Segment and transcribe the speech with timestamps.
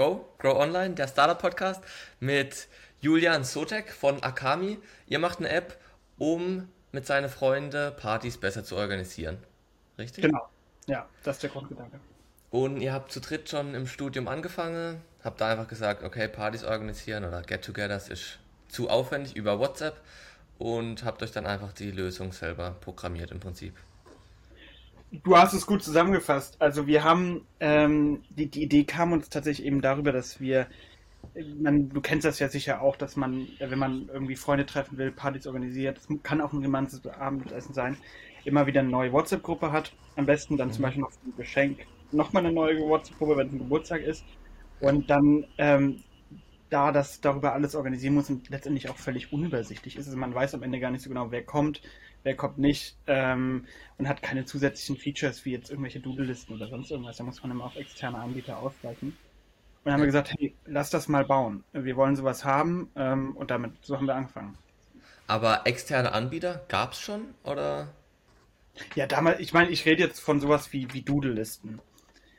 [0.00, 1.84] Go, Grow Online, der Startup-Podcast
[2.20, 2.68] mit
[3.02, 4.78] Julian Sotek von Akami.
[5.06, 5.78] Ihr macht eine App,
[6.16, 9.36] um mit seinen Freunden Partys besser zu organisieren.
[9.98, 10.24] Richtig?
[10.24, 10.48] Genau.
[10.86, 12.00] Ja, das ist der Grundgedanke.
[12.48, 16.64] Und ihr habt zu dritt schon im Studium angefangen, habt da einfach gesagt, okay, Partys
[16.64, 18.38] organisieren oder Get-togethers ist
[18.68, 20.00] zu aufwendig über WhatsApp
[20.56, 23.76] und habt euch dann einfach die Lösung selber programmiert im Prinzip.
[25.12, 26.60] Du hast es gut zusammengefasst.
[26.60, 30.68] Also wir haben, ähm, die, die Idee kam uns tatsächlich eben darüber, dass wir,
[31.58, 35.10] man, du kennst das ja sicher auch, dass man, wenn man irgendwie Freunde treffen will,
[35.10, 37.96] Partys organisiert, das kann auch ein gemeinsames Abendessen sein,
[38.44, 39.92] immer wieder eine neue WhatsApp-Gruppe hat.
[40.16, 40.72] Am besten dann mhm.
[40.72, 44.24] zum Beispiel noch ein Geschenk nochmal eine neue WhatsApp-Gruppe, wenn es ein Geburtstag ist.
[44.80, 46.02] Und dann ähm,
[46.70, 50.06] da das darüber alles organisieren muss und letztendlich auch völlig unübersichtlich ist.
[50.06, 51.82] Also man weiß am Ende gar nicht so genau, wer kommt,
[52.22, 53.66] wer kommt nicht ähm,
[53.98, 57.16] und hat keine zusätzlichen Features wie jetzt irgendwelche Doodle-Listen oder sonst irgendwas.
[57.16, 59.08] Da muss man immer auf externe Anbieter ausweichen.
[59.08, 59.16] Und
[59.84, 61.64] dann haben wir gesagt, hey, lass das mal bauen.
[61.72, 64.58] Wir wollen sowas haben ähm, und damit, so haben wir angefangen.
[65.26, 67.88] Aber externe Anbieter gab es schon oder?
[68.94, 71.80] Ja, damals, ich meine, ich rede jetzt von sowas wie, wie Doodle-Listen.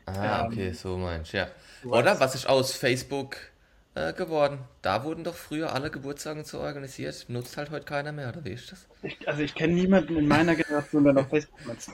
[0.06, 1.48] Ah, ähm, okay, so meinst ja.
[1.84, 3.51] Oder was ist aus Facebook
[3.96, 4.60] äh, geworden?
[4.82, 7.26] Da wurden doch früher alle Geburtstage so organisiert.
[7.28, 8.88] Nutzt halt heute keiner mehr, oder wie ist das?
[9.04, 11.92] Ich, also ich kenne niemanden in meiner Generation, der noch Facebook nutzt.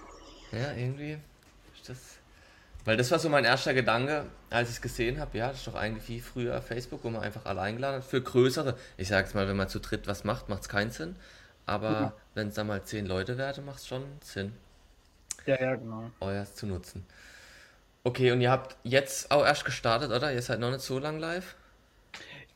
[0.52, 1.18] Ja, irgendwie
[1.76, 1.98] ist das.
[2.86, 5.38] Weil das war so mein erster Gedanke, als ich es gesehen habe.
[5.38, 8.06] Ja, das ist doch eigentlich wie früher Facebook, wo man einfach alle eingeladen hat.
[8.06, 11.16] Für größere, ich sag's mal, wenn man zu dritt was macht, macht es keinen Sinn.
[11.66, 12.14] Aber ja.
[12.34, 14.54] wenn es dann mal zehn Leute werden, macht es schon Sinn.
[15.46, 16.12] Ja, ja, genau.
[16.22, 17.06] Euers zu nutzen.
[18.06, 20.32] Okay, und ihr habt jetzt auch erst gestartet, oder?
[20.32, 21.56] Ihr seid noch nicht so lang live?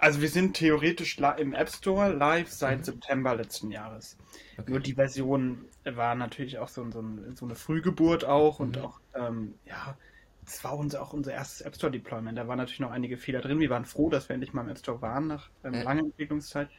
[0.01, 2.83] Also wir sind theoretisch im App Store live seit mhm.
[2.85, 4.17] September letzten Jahres.
[4.57, 4.71] Okay.
[4.71, 7.03] Nur die Version war natürlich auch so, so,
[7.35, 8.65] so eine Frühgeburt auch mhm.
[8.65, 9.95] und auch, ähm, ja,
[10.43, 12.35] es war unser, auch unser erstes App Store Deployment.
[12.35, 13.59] Da waren natürlich noch einige Fehler drin.
[13.59, 15.83] Wir waren froh, dass wir endlich mal im App Store waren nach ähm, ja.
[15.83, 16.69] langer Entwicklungszeit.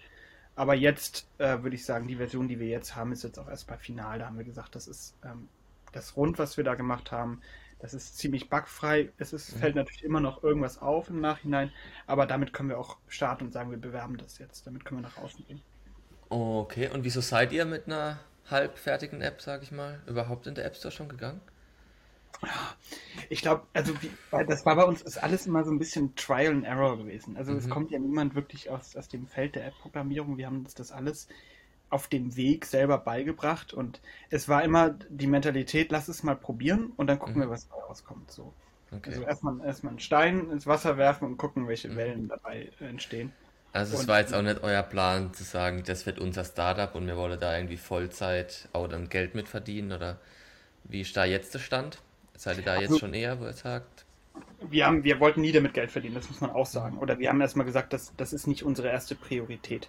[0.57, 3.49] Aber jetzt äh, würde ich sagen, die Version, die wir jetzt haben, ist jetzt auch
[3.49, 4.19] erstmal final.
[4.19, 5.49] Da haben wir gesagt, das ist ähm,
[5.93, 7.41] das Rund, was wir da gemacht haben.
[7.83, 9.11] Das ist ziemlich bugfrei.
[9.19, 9.59] Es ist, mhm.
[9.59, 11.73] fällt natürlich immer noch irgendwas auf im Nachhinein,
[12.07, 14.67] aber damit können wir auch starten und sagen, wir bewerben das jetzt.
[14.67, 15.61] Damit können wir nach außen gehen.
[16.29, 20.65] Okay, und wieso seid ihr mit einer halbfertigen App, sage ich mal, überhaupt in der
[20.65, 21.41] App Store schon gegangen?
[23.29, 24.11] Ich glaube, also wie,
[24.47, 27.37] das war bei uns ist alles immer so ein bisschen Trial and Error gewesen.
[27.37, 27.59] Also mhm.
[27.59, 30.39] es kommt ja niemand wirklich aus, aus dem Feld der App-Programmierung.
[30.39, 31.29] Wir haben uns das alles
[31.93, 36.93] auf dem Weg selber beigebracht und es war immer die Mentalität, lass es mal probieren
[36.97, 37.41] und dann gucken mhm.
[37.41, 38.31] wir, was da rauskommt.
[38.31, 38.53] So.
[38.91, 39.11] Okay.
[39.11, 41.97] Also erstmal erstmal einen Stein ins Wasser werfen und gucken, welche mhm.
[41.97, 43.33] Wellen dabei entstehen.
[43.75, 47.07] Also es war jetzt auch nicht euer Plan zu sagen, das wird unser Startup und
[47.07, 50.19] wir wollen da irgendwie Vollzeit auch dann Geld mit verdienen oder
[50.85, 51.99] wie ist da jetzt der Stand?
[52.37, 54.05] Seid ihr da also, jetzt schon eher, wo ihr sagt?
[54.69, 56.99] Wir, haben, wir wollten nie damit Geld verdienen, das muss man auch sagen.
[56.99, 59.89] Oder wir haben erstmal gesagt, das, das ist nicht unsere erste Priorität.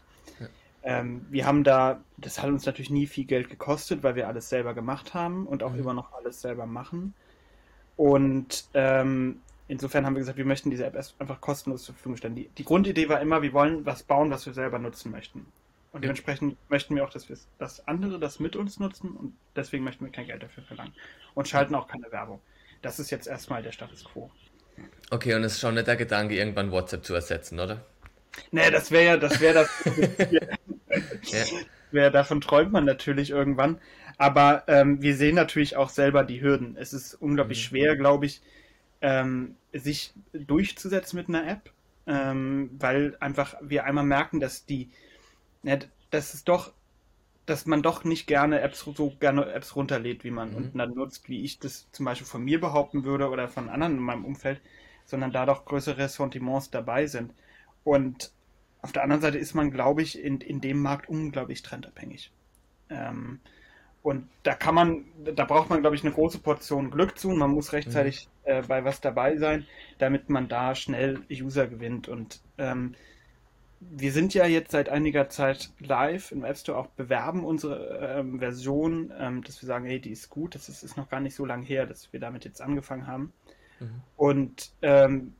[0.83, 4.49] Ähm, wir haben da, das hat uns natürlich nie viel Geld gekostet, weil wir alles
[4.49, 5.79] selber gemacht haben und auch mhm.
[5.79, 7.13] immer noch alles selber machen.
[7.95, 12.17] Und ähm, insofern haben wir gesagt, wir möchten diese App erst einfach kostenlos zur Verfügung
[12.17, 12.35] stellen.
[12.35, 15.45] Die, die, Grundidee war immer, wir wollen was bauen, was wir selber nutzen möchten.
[15.93, 19.83] Und dementsprechend möchten wir auch, dass wir dass andere das mit uns nutzen und deswegen
[19.83, 20.93] möchten wir kein Geld dafür verlangen.
[21.35, 22.41] Und schalten auch keine Werbung.
[22.81, 24.29] Das ist jetzt erstmal der Status quo.
[25.11, 27.85] Okay, und es ist schon nicht der Gedanke, irgendwann WhatsApp zu ersetzen, oder?
[28.51, 29.69] Nee, das wäre ja, das wäre das.
[31.91, 32.09] ja.
[32.09, 33.79] davon träumt man natürlich irgendwann.
[34.17, 36.77] Aber ähm, wir sehen natürlich auch selber die Hürden.
[36.77, 37.69] Es ist unglaublich mhm.
[37.69, 38.41] schwer, glaube ich,
[39.01, 41.71] ähm, sich durchzusetzen mit einer App,
[42.07, 44.91] ähm, weil einfach wir einmal merken, dass die,
[45.63, 45.77] ja,
[46.11, 46.73] dass es doch,
[47.45, 50.55] dass man doch nicht gerne Apps so gerne Apps runterlädt, wie man mhm.
[50.55, 53.97] und dann nutzt, wie ich das zum Beispiel von mir behaupten würde oder von anderen
[53.97, 54.61] in meinem Umfeld,
[55.05, 57.33] sondern da doch größere Ressentiments dabei sind.
[57.83, 58.31] Und
[58.83, 62.31] auf der anderen Seite ist man, glaube ich, in, in dem Markt unglaublich trendabhängig.
[62.89, 63.39] Ähm,
[64.01, 67.37] und da kann man, da braucht man, glaube ich, eine große Portion Glück zu und
[67.37, 68.51] man muss rechtzeitig mhm.
[68.51, 69.65] äh, bei was dabei sein,
[69.99, 72.09] damit man da schnell User gewinnt.
[72.09, 72.95] Und ähm,
[73.79, 78.39] wir sind ja jetzt seit einiger Zeit live im App Store auch bewerben unsere ähm,
[78.39, 80.55] Version, ähm, dass wir sagen, hey, die ist gut.
[80.55, 83.31] Das ist, ist noch gar nicht so lange her, dass wir damit jetzt angefangen haben.
[83.79, 84.01] Mhm.
[84.17, 85.35] Und ähm,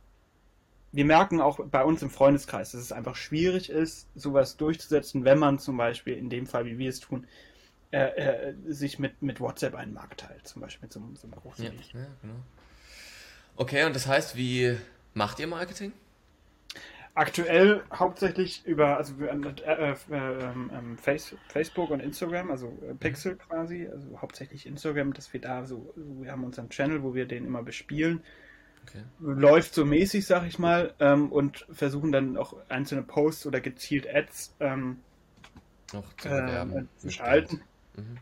[0.93, 5.39] wir merken auch bei uns im Freundeskreis, dass es einfach schwierig ist, sowas durchzusetzen, wenn
[5.39, 7.25] man zum Beispiel in dem Fall, wie wir es tun,
[7.91, 11.35] äh, äh, sich mit, mit WhatsApp einen Markt teilt, zum Beispiel mit so, so einem
[11.35, 12.35] großen ja, ja, genau.
[13.55, 14.77] Okay, und das heißt, wie
[15.15, 15.93] macht ihr Marketing?
[17.15, 23.35] Aktuell hauptsächlich über also äh, äh, äh, ähm, Face, Facebook und Instagram, also äh, Pixel
[23.35, 27.45] quasi, also hauptsächlich Instagram, dass wir da so, wir haben unseren Channel, wo wir den
[27.45, 28.23] immer bespielen
[28.87, 29.03] Okay.
[29.19, 34.07] Läuft so mäßig, sag ich mal, ähm, und versuchen dann auch einzelne Posts oder gezielt
[34.07, 34.97] Ads ähm,
[35.93, 37.61] noch zu, äh, zu schalten.
[37.95, 38.17] Mhm.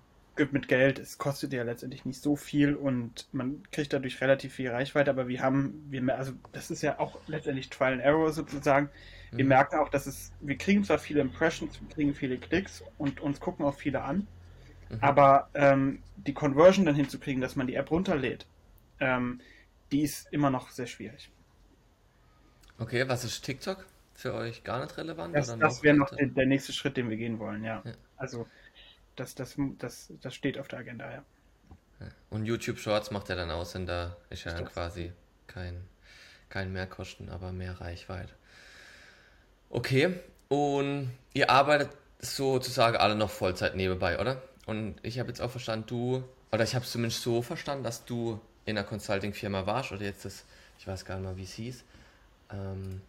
[0.51, 4.71] Mit Geld, es kostet ja letztendlich nicht so viel und man kriegt dadurch relativ viel
[4.71, 8.89] Reichweite, aber wir haben, wir, also das ist ja auch letztendlich Trial and Error sozusagen.
[9.31, 9.49] Wir mhm.
[9.49, 13.39] merken auch, dass es, wir kriegen zwar viele Impressions, wir kriegen viele Klicks und uns
[13.39, 14.25] gucken auch viele an,
[14.89, 14.97] mhm.
[15.01, 18.47] aber ähm, die Conversion dann hinzukriegen, dass man die App runterlädt,
[18.99, 19.41] ähm,
[19.91, 21.31] die ist immer noch sehr schwierig.
[22.77, 25.35] Okay, was ist TikTok für euch gar nicht relevant?
[25.35, 27.81] Das, das wäre noch der, der, nächste Schritt, den wir gehen wollen, ja.
[27.85, 27.91] ja.
[28.17, 28.47] Also
[29.15, 31.23] das, das, das, das steht auf der Agenda, ja.
[32.29, 35.11] Und YouTube Shorts macht ja dann aus, denn da ist ja dann quasi
[35.47, 35.83] kein,
[36.49, 38.33] kein Mehrkosten, aber mehr Reichweite.
[39.69, 40.15] Okay,
[40.47, 41.89] und ihr arbeitet
[42.19, 44.41] sozusagen alle noch Vollzeit nebenbei, oder?
[44.65, 48.05] Und ich habe jetzt auch verstanden, du, oder ich habe es zumindest so verstanden, dass
[48.05, 50.45] du in einer Consulting-Firma warst oder jetzt das,
[50.77, 51.83] ich weiß gar nicht mal, wie es hieß.
[52.51, 53.01] Ähm,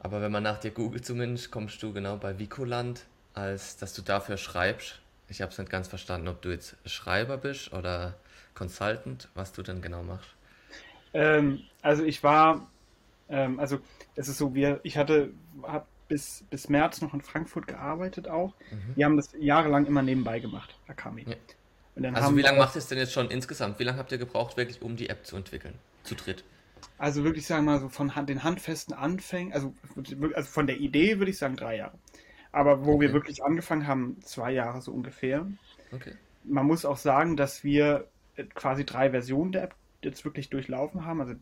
[0.00, 3.04] aber wenn man nach dir googelt zumindest, kommst du genau bei Vicoland,
[3.34, 5.00] als dass du dafür schreibst.
[5.28, 8.14] Ich habe es nicht ganz verstanden, ob du jetzt Schreiber bist oder
[8.54, 10.28] Consultant, was du denn genau machst.
[11.14, 12.68] Ähm, also ich war,
[13.28, 13.78] ähm, also
[14.16, 15.30] es ist so, wir, ich hatte,
[15.62, 18.54] habe bis, bis März noch in Frankfurt gearbeitet auch.
[18.70, 18.96] Mhm.
[18.96, 21.24] Wir haben das jahrelang immer nebenbei gemacht, Akami.
[21.26, 21.36] Ja
[22.12, 23.78] also wie lange macht es denn jetzt schon insgesamt?
[23.78, 25.74] Wie lange habt ihr gebraucht, wirklich, um die App zu entwickeln?
[26.04, 26.44] Zu dritt?
[26.98, 29.74] Also wirklich sagen wir mal so von den handfesten Anfängen, also,
[30.34, 31.98] also von der Idee würde ich sagen drei Jahre.
[32.52, 33.00] Aber wo okay.
[33.00, 35.46] wir wirklich angefangen haben, zwei Jahre so ungefähr.
[35.90, 36.14] Okay.
[36.44, 38.08] Man muss auch sagen, dass wir
[38.54, 41.20] quasi drei Versionen der App jetzt wirklich durchlaufen haben.
[41.20, 41.34] Also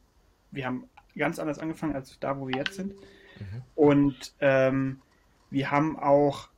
[0.51, 2.95] wir haben ganz anders angefangen als da, wo wir jetzt sind.
[2.95, 3.63] Mhm.
[3.75, 5.01] Und ähm,
[5.51, 6.49] wir haben auch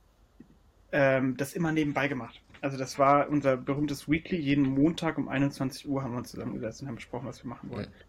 [0.91, 2.41] ähm, das immer nebenbei gemacht.
[2.63, 4.37] Also das war unser berühmtes Weekly.
[4.37, 7.69] Jeden Montag um 21 Uhr haben wir uns zusammengesetzt und haben besprochen, was wir machen
[7.69, 7.83] wollen.
[7.83, 8.05] Ja.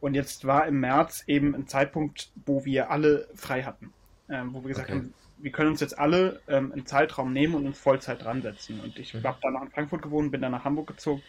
[0.00, 3.92] Und jetzt war im März eben ein Zeitpunkt, wo wir alle frei hatten.
[4.30, 5.00] Ähm, wo wir gesagt okay.
[5.00, 8.80] haben, wir können uns jetzt alle ähm, einen Zeitraum nehmen und uns Vollzeit dran setzen.
[8.80, 9.22] Und ich mhm.
[9.22, 11.22] habe dann noch in Frankfurt gewohnt, bin dann nach Hamburg gezogen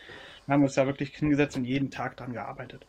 [0.48, 2.86] und haben uns da wirklich hingesetzt und jeden Tag dran gearbeitet.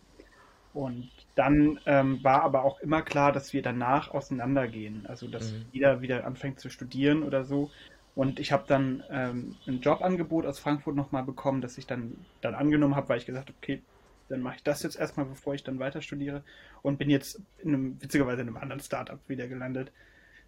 [0.75, 5.07] Und dann ähm, war aber auch immer klar, dass wir danach auseinandergehen.
[5.07, 5.65] Also dass mhm.
[5.73, 7.73] jeder wieder anfängt zu studieren oder so.
[8.15, 12.55] Und ich habe dann ähm, ein Jobangebot aus Frankfurt nochmal bekommen, das ich dann, dann
[12.55, 13.83] angenommen habe, weil ich gesagt habe, okay,
[14.29, 16.43] dann mache ich das jetzt erstmal, bevor ich dann weiter studiere.
[16.83, 19.93] Und bin jetzt in einem, witzigerweise in einem anderen Startup wieder gelandet.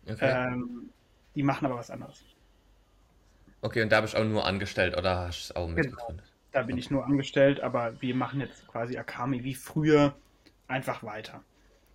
[0.06, 0.31] Okay.
[0.31, 0.90] Ähm,
[1.34, 2.22] die machen aber was anderes.
[3.62, 5.76] Okay, und da bist du auch nur angestellt oder hast du auch genau.
[5.76, 6.26] mitgegründet?
[6.26, 6.34] Genau.
[6.52, 6.81] Da bin okay.
[6.81, 10.14] ich nur angestellt, aber wir machen jetzt quasi Akami wie früher
[10.69, 11.43] einfach weiter.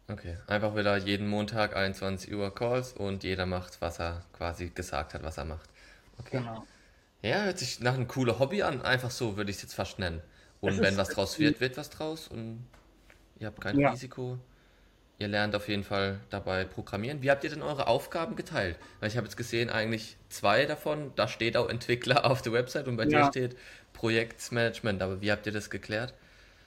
[0.10, 5.14] Okay, einfach wieder jeden Montag 21 Uhr Calls und jeder macht, was er quasi gesagt
[5.14, 5.70] hat, was er macht.
[6.18, 6.40] Okay.
[6.40, 6.66] Genau.
[7.22, 10.00] Ja, hört sich nach einem coolen Hobby an, einfach so würde ich es jetzt fast
[10.00, 10.22] nennen.
[10.62, 12.66] Und es wenn was draus wird, wird was draus und
[13.40, 13.92] ihr habt kein ja.
[13.92, 14.38] Risiko.
[15.20, 17.22] Ihr lernt auf jeden Fall dabei programmieren.
[17.22, 18.78] Wie habt ihr denn eure Aufgaben geteilt?
[19.00, 22.88] Weil ich habe jetzt gesehen, eigentlich zwei davon, da steht auch Entwickler auf der Website
[22.88, 23.24] und bei ja.
[23.24, 23.58] dir steht
[23.94, 25.02] Projektmanagement.
[25.02, 26.14] Aber wie habt ihr das geklärt?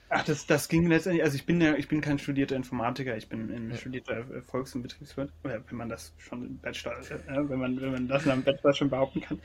[0.09, 3.29] Ach, das, das ging letztendlich, also ich bin ja, ich bin kein studierter Informatiker, ich
[3.29, 7.59] bin ein studierter Volks- und Betriebswirt, oder wenn man das schon im Bachelor, äh, wenn
[7.59, 9.39] man, wenn man das in einem Bachelor schon behaupten kann.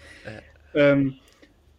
[0.74, 1.16] Ähm,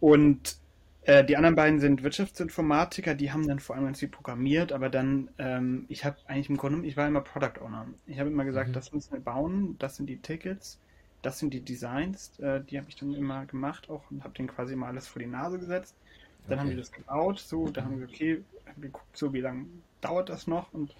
[0.00, 0.56] und
[1.02, 4.90] äh, die anderen beiden sind Wirtschaftsinformatiker, die haben dann vor allem ganz viel programmiert, aber
[4.90, 7.86] dann, ähm, ich habe eigentlich im Grunde, ich war immer Product Owner.
[8.06, 8.72] Ich habe immer gesagt, mhm.
[8.74, 10.78] das müssen wir bauen, das sind die Tickets,
[11.22, 14.48] das sind die Designs, äh, die habe ich dann immer gemacht auch und habe denen
[14.48, 15.96] quasi mal alles vor die Nase gesetzt.
[16.48, 16.60] Dann okay.
[16.60, 18.42] haben wir das gebaut, so, da haben wir, okay,
[18.80, 19.66] geguckt, so wie lange
[20.00, 20.94] dauert das noch und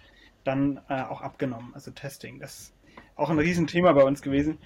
[0.44, 2.38] dann äh, auch abgenommen, also Testing.
[2.40, 2.73] Das ist
[3.16, 4.59] auch ein Riesenthema bei uns gewesen,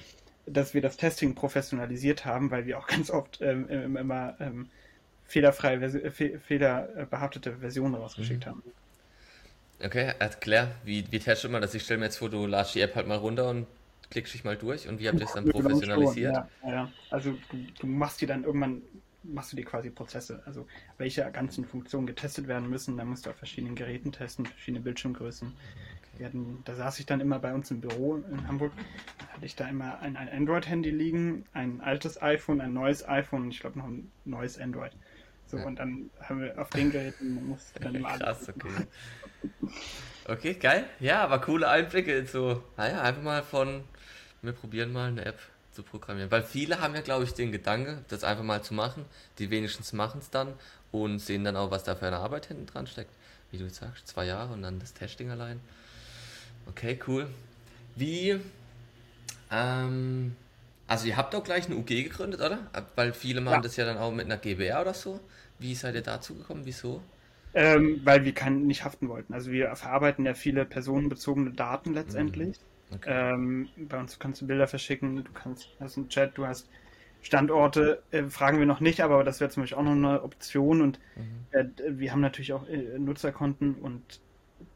[0.47, 4.69] dass wir das Testing professionalisiert haben, weil wir auch ganz oft ähm, immer ähm,
[5.25, 8.51] fehlerfreie, äh, fe fehlerbehaftete Versionen rausgeschickt mhm.
[8.51, 8.63] haben.
[9.83, 11.75] Okay, erklär, wie, wie testet man das?
[11.75, 13.67] Ich stelle mir jetzt vor, du ladest die App halt mal runter und
[14.11, 16.33] klickst dich mal durch und wie habt ihr es dann professionalisiert?
[16.35, 18.83] Ja, ja, also du, du machst die dann irgendwann
[19.25, 20.43] machst du dir quasi Prozesse.
[20.47, 20.67] Also
[20.99, 25.53] welche ganzen Funktionen getestet werden müssen, da musst du auf verschiedenen Geräten testen, verschiedene Bildschirmgrößen.
[26.23, 28.73] Hatten, da saß ich dann immer bei uns im Büro in Hamburg,
[29.19, 33.43] da hatte ich da immer ein, ein Android-Handy liegen, ein altes iPhone, ein neues iPhone
[33.43, 34.93] und ich glaube noch ein neues Android.
[35.47, 35.65] So, ja.
[35.65, 38.87] und dann haben wir auf den Geräten musste dann immer Krass, okay.
[40.29, 40.85] okay, geil.
[41.01, 43.83] Ja, aber coole Einblicke so, naja, einfach mal von,
[44.41, 45.41] wir probieren mal eine App
[45.75, 46.31] zu programmieren.
[46.31, 49.05] Weil viele haben ja, glaube ich, den Gedanke, das einfach mal zu machen.
[49.39, 50.55] Die wenigstens machen es dann
[50.93, 53.11] und sehen dann auch, was da für eine Arbeit hinten dran steckt.
[53.51, 55.61] Wie du sagst, zwei Jahre und dann das Testing allein.
[56.67, 57.29] Okay, cool.
[57.97, 58.41] Wie,
[59.51, 60.35] ähm,
[60.87, 62.59] also ihr habt auch gleich eine UG gegründet, oder?
[62.95, 63.61] Weil viele machen ja.
[63.61, 65.21] das ja dann auch mit einer GBR oder so.
[65.59, 66.63] Wie seid ihr dazu gekommen?
[66.65, 67.03] Wieso?
[67.55, 69.33] Ähm, weil wir kein, nicht haften wollten.
[69.33, 72.59] Also wir verarbeiten ja viele personenbezogene Daten letztendlich.
[72.59, 72.74] Mhm.
[72.93, 73.33] Okay.
[73.33, 76.69] Ähm, bei uns kannst du Bilder verschicken, du kannst, hast einen Chat, du hast
[77.23, 80.83] Standorte, äh, fragen wir noch nicht, aber das wäre zum Beispiel auch noch eine Option
[80.83, 81.47] und mhm.
[81.53, 84.21] äh, wir haben natürlich auch äh, Nutzerkonten und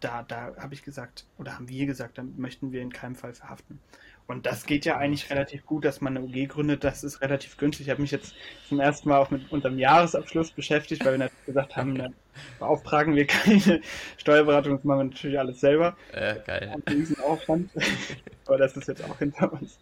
[0.01, 3.35] da, da habe ich gesagt, oder haben wir gesagt, da möchten wir in keinem Fall
[3.35, 3.81] verhaften.
[4.29, 6.85] Und das geht ja eigentlich relativ gut, dass man eine UG gründet.
[6.85, 7.87] Das ist relativ günstig.
[7.87, 8.35] Ich habe mich jetzt
[8.69, 12.15] zum ersten Mal auch mit unserem Jahresabschluss beschäftigt, weil wir natürlich gesagt haben, dann
[12.59, 13.81] beauftragen wir keine
[14.19, 15.97] Steuerberatung, das machen wir natürlich alles selber.
[16.13, 16.75] Ja, geil.
[16.75, 17.71] Ein Riesenaufwand.
[18.47, 19.79] Aber das ist jetzt auch hinter uns.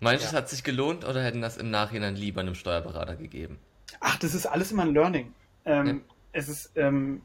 [0.00, 0.32] Du, ja.
[0.32, 3.58] hat sich gelohnt oder hätten das im Nachhinein lieber einem Steuerberater gegeben?
[4.00, 5.34] Ach, das ist alles immer ein Learning.
[5.66, 5.94] Ähm, ja.
[6.32, 7.20] Es ist, ähm,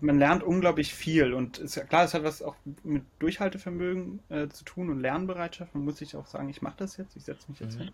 [0.00, 4.64] man lernt unglaublich viel und ist, klar, es hat was auch mit Durchhaltevermögen äh, zu
[4.64, 5.74] tun und Lernbereitschaft.
[5.74, 7.84] Man muss sich auch sagen, ich mache das jetzt, ich setze mich jetzt mhm.
[7.84, 7.92] hin.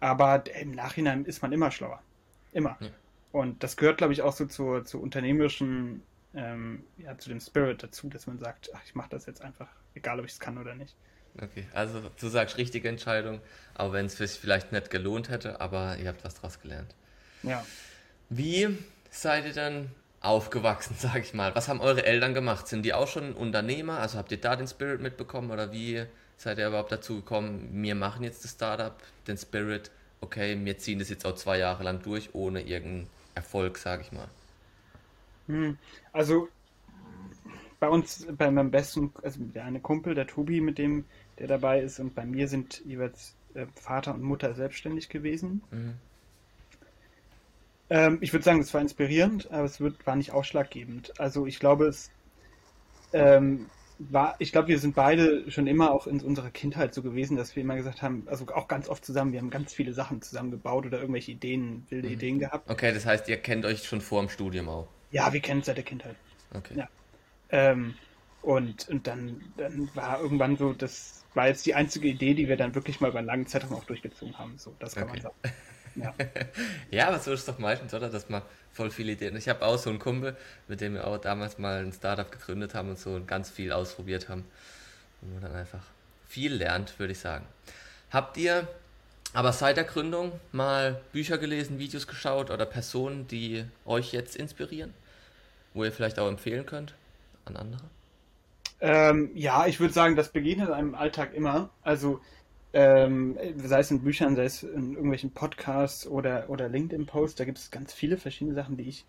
[0.00, 2.02] Aber im Nachhinein ist man immer schlauer.
[2.52, 2.76] Immer.
[2.80, 2.88] Ja.
[3.32, 6.02] Und das gehört, glaube ich, auch so zur, zur unternehmerischen,
[6.34, 9.68] ähm, ja, zu dem Spirit dazu, dass man sagt, ach, ich mache das jetzt einfach,
[9.94, 10.94] egal ob ich es kann oder nicht.
[11.40, 13.40] Okay, also du sagst richtige Entscheidung,
[13.74, 16.94] auch wenn es sich vielleicht nicht gelohnt hätte, aber ihr habt was draus gelernt.
[17.42, 17.64] Ja.
[18.28, 18.76] Wie
[19.10, 19.90] seid ihr dann
[20.22, 21.54] aufgewachsen, sag ich mal.
[21.54, 22.68] Was haben eure Eltern gemacht?
[22.68, 23.98] Sind die auch schon Unternehmer?
[23.98, 26.04] Also habt ihr da den Spirit mitbekommen oder wie
[26.36, 28.96] seid ihr überhaupt dazu gekommen, wir machen jetzt das Startup,
[29.28, 33.78] den Spirit, okay, wir ziehen das jetzt auch zwei Jahre lang durch, ohne irgendeinen Erfolg,
[33.78, 34.28] sag ich mal.
[35.46, 35.78] Hm,
[36.12, 36.48] also
[37.78, 41.04] bei uns, bei meinem besten, also der eine Kumpel, der Tobi, mit dem
[41.38, 45.62] der dabei ist, und bei mir sind jeweils äh, Vater und Mutter selbstständig gewesen.
[45.70, 45.94] Mhm.
[47.92, 51.20] Ähm, ich würde sagen, das war inspirierend, aber es wird, war nicht ausschlaggebend.
[51.20, 52.10] Also ich glaube, es
[53.12, 53.66] ähm,
[53.98, 57.54] war, ich glaube, wir sind beide schon immer auch in unserer Kindheit so gewesen, dass
[57.54, 60.86] wir immer gesagt haben, also auch ganz oft zusammen, wir haben ganz viele Sachen zusammengebaut
[60.86, 62.14] oder irgendwelche Ideen, wilde mhm.
[62.14, 62.70] Ideen gehabt.
[62.70, 64.88] Okay, das heißt, ihr kennt euch schon vor dem Studium auch.
[65.10, 66.16] Ja, wir kennen es seit der Kindheit.
[66.54, 66.72] Okay.
[66.78, 66.88] Ja.
[67.50, 67.94] Ähm,
[68.40, 72.56] und, und dann, dann war irgendwann so, das war jetzt die einzige Idee, die wir
[72.56, 74.56] dann wirklich mal über einen langen Zeitraum auch durchgezogen haben.
[74.56, 75.12] So, das kann okay.
[75.12, 75.36] man sagen.
[75.94, 76.14] Ja.
[76.90, 78.08] ja, aber so ist es doch meistens, oder?
[78.08, 79.36] Dass man voll viele Ideen.
[79.36, 80.36] Ich habe auch so einen Kumpel,
[80.68, 83.72] mit dem wir auch damals mal ein Startup gegründet haben und so und ganz viel
[83.72, 84.44] ausprobiert haben.
[85.20, 85.82] Und man dann einfach
[86.26, 87.44] viel lernt, würde ich sagen.
[88.10, 88.66] Habt ihr
[89.34, 94.92] aber seit der Gründung mal Bücher gelesen, Videos geschaut oder Personen, die euch jetzt inspirieren?
[95.74, 96.94] Wo ihr vielleicht auch empfehlen könnt
[97.46, 97.82] an andere?
[98.80, 101.70] Ähm, ja, ich würde sagen, das begegnet einem Alltag immer.
[101.82, 102.20] Also
[102.72, 107.58] ähm, sei es in Büchern, sei es in irgendwelchen Podcasts oder, oder LinkedIn-Posts, da gibt
[107.58, 109.04] es ganz viele verschiedene Sachen, die ich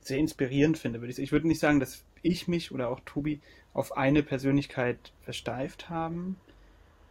[0.00, 1.00] sehr inspirierend finde.
[1.00, 3.40] Würde ich, ich würde nicht sagen, dass ich mich oder auch Tobi
[3.74, 6.36] auf eine Persönlichkeit versteift haben.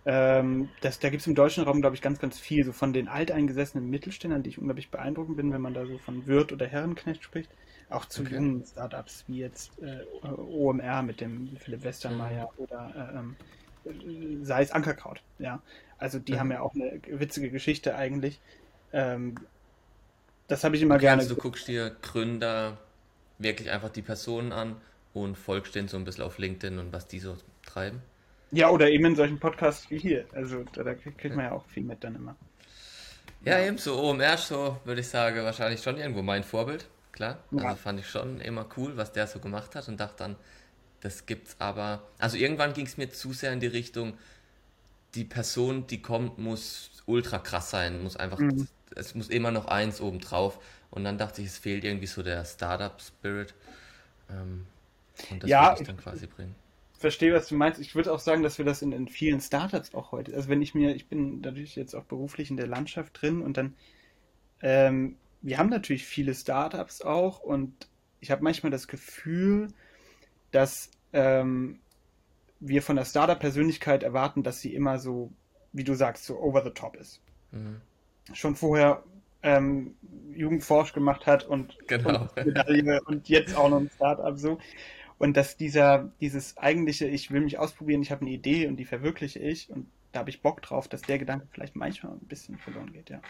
[0.06, 2.66] Ähm, das, da gibt es im deutschen Raum, glaube ich, ganz, ganz viel.
[2.66, 6.26] So von den alteingesessenen Mittelständlern, die ich unglaublich beeindruckend bin, wenn man da so von
[6.26, 7.52] Wirt oder Herrenknecht spricht,
[7.90, 8.36] auch zu okay.
[8.36, 12.64] jungen Startups wie jetzt äh, OMR mit dem Philipp Westermeier mhm.
[12.64, 13.36] oder äh, ähm,
[14.44, 15.62] sei es Ankerkraut, ja.
[16.02, 16.40] Also die mhm.
[16.40, 18.40] haben ja auch eine witzige Geschichte eigentlich.
[18.92, 19.36] Ähm,
[20.48, 21.22] das habe ich immer okay, gerne.
[21.22, 22.78] Also du guckst dir Gründer
[23.38, 24.76] wirklich einfach die Personen an
[25.14, 28.02] und folgst denen so ein bisschen auf LinkedIn und was die so treiben.
[28.52, 30.26] Ja, oder eben in solchen Podcasts wie hier.
[30.34, 32.36] Also da, da kriegt man ja auch viel mit dann immer.
[33.46, 33.68] Ja, ja.
[33.68, 36.88] eben so OMR, so würde ich sagen, wahrscheinlich schon irgendwo mein Vorbild.
[37.12, 37.38] Klar.
[37.52, 37.64] Ja.
[37.64, 40.36] Also fand ich schon immer cool, was der so gemacht hat und dachte dann,
[41.02, 42.02] das gibt's aber.
[42.18, 44.18] Also irgendwann ging es mir zu sehr in die Richtung,
[45.16, 48.68] die Person, die kommt, muss ultra krass sein, muss einfach, mhm.
[48.96, 50.60] es muss immer noch eins oben drauf.
[50.90, 53.54] Und dann dachte ich, es fehlt irgendwie so der Startup-Spirit.
[54.30, 54.66] Ähm,
[55.30, 56.56] und das ja, würde ich dann quasi bringen.
[56.98, 57.80] Verstehe, was du meinst.
[57.80, 60.62] Ich würde auch sagen, dass wir das in, in vielen Startups auch heute, also wenn
[60.62, 63.74] ich mir, ich bin natürlich jetzt auch beruflich in der Landschaft drin und dann,
[64.62, 67.88] ähm, wir haben natürlich viele Startups auch und
[68.20, 69.70] ich habe manchmal das Gefühl,
[70.52, 71.80] dass ähm,
[72.62, 75.32] wir von der Startup-Persönlichkeit erwarten, dass sie immer so,
[75.74, 77.20] wie du sagst, so over the top ist.
[77.52, 77.82] Mhm.
[78.34, 79.04] Schon vorher
[79.44, 79.96] ähm,
[80.34, 82.30] Jugendforsch gemacht hat und, genau.
[82.36, 84.60] und, und jetzt auch noch ein Startup so.
[85.18, 88.86] Und dass dieser, dieses eigentliche, ich will mich ausprobieren, ich habe eine Idee und die
[88.86, 92.58] verwirkliche ich und da habe ich Bock drauf, dass der Gedanke vielleicht manchmal ein bisschen
[92.58, 93.22] verloren geht, ja.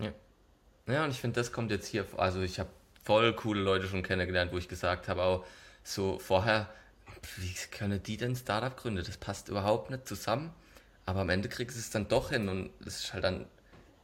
[0.00, 0.12] Ja.
[0.86, 2.70] Ja, und ich finde, das kommt jetzt hier, also ich habe
[3.04, 5.44] voll coole Leute schon kennengelernt, wo ich gesagt habe, auch
[5.82, 6.68] so vorher,
[7.36, 9.04] wie können die denn Startup gründen?
[9.04, 10.52] Das passt überhaupt nicht zusammen.
[11.06, 13.46] Aber am Ende kriegst du es dann doch hin und es ist halt dann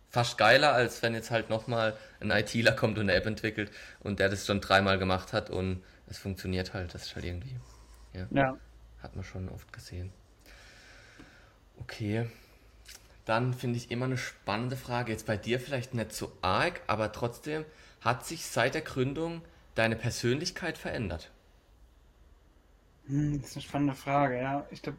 [0.08, 4.20] fast geiler, als wenn jetzt halt nochmal ein ITler kommt und eine App entwickelt und
[4.20, 6.94] der das schon dreimal gemacht hat und es funktioniert halt.
[6.94, 7.56] Das ist halt irgendwie.
[8.14, 8.26] Ja.
[8.30, 8.56] ja.
[9.02, 10.12] Hat man schon oft gesehen.
[11.78, 12.26] Okay.
[13.24, 15.12] Dann finde ich immer eine spannende Frage.
[15.12, 17.64] Jetzt bei dir vielleicht nicht so arg, aber trotzdem
[18.00, 19.42] hat sich seit der Gründung
[19.74, 21.30] deine Persönlichkeit verändert?
[23.06, 24.66] Hm, das ist eine spannende Frage, ja.
[24.70, 24.98] Ich glaube,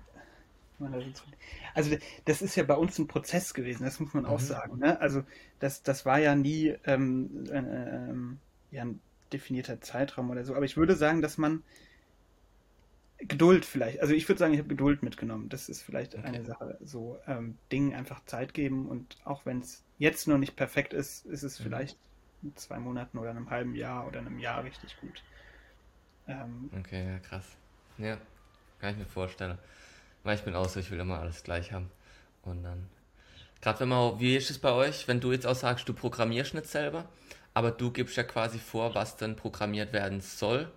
[1.74, 4.46] also das ist ja bei uns ein Prozess gewesen, das muss man auch mhm.
[4.46, 4.80] sagen.
[4.80, 5.00] Ne?
[5.00, 5.24] Also
[5.60, 8.40] das, das war ja nie ähm, äh, ähm,
[8.72, 9.00] ja, ein
[9.32, 10.56] definierter Zeitraum oder so.
[10.56, 11.64] Aber ich würde sagen, dass man
[13.20, 15.48] Geduld vielleicht, also ich würde sagen, ich habe Geduld mitgenommen.
[15.48, 16.26] Das ist vielleicht okay.
[16.26, 16.78] eine Sache.
[16.84, 21.26] So ähm, Dingen einfach Zeit geben und auch wenn es jetzt noch nicht perfekt ist,
[21.26, 21.64] ist es mhm.
[21.64, 21.98] vielleicht
[22.44, 25.24] in zwei Monaten oder einem halben Jahr oder einem Jahr richtig gut.
[26.28, 27.58] Ähm, okay, ja, krass.
[27.98, 28.18] Ja,
[28.80, 29.58] kann ich mir vorstellen.
[30.24, 31.90] Weil ich bin auch so, ich will immer alles gleich haben.
[32.44, 32.90] Und dann.
[33.62, 36.54] Gerade wenn man, wie ist es bei euch, wenn du jetzt auch sagst, du programmierst
[36.54, 37.08] nicht selber,
[37.54, 40.72] aber du gibst ja quasi vor, was dann programmiert werden soll.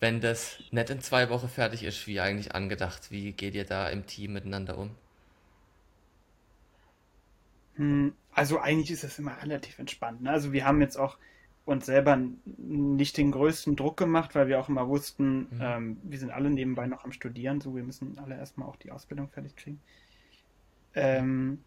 [0.00, 3.88] Wenn das nicht in zwei Wochen fertig ist, wie eigentlich angedacht, wie geht ihr da
[3.88, 4.96] im Team miteinander um?
[7.76, 10.22] Hm, also eigentlich ist das immer relativ entspannt.
[10.22, 10.30] Ne?
[10.30, 11.16] Also wir haben jetzt auch
[11.64, 15.60] uns selber nicht den größten Druck gemacht, weil wir auch immer wussten, mhm.
[15.60, 18.90] ähm, wir sind alle nebenbei noch am Studieren, so wir müssen alle erstmal auch die
[18.90, 19.80] Ausbildung fertig kriegen.
[20.94, 21.62] Ähm,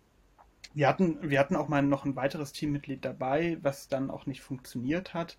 [0.73, 4.41] wir hatten, wir hatten auch mal noch ein weiteres Teammitglied dabei, was dann auch nicht
[4.41, 5.37] funktioniert hat.